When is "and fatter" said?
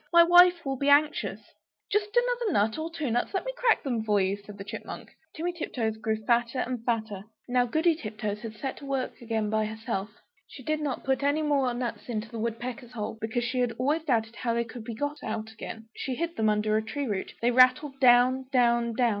6.57-7.25